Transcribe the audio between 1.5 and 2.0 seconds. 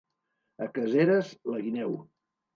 la guineu.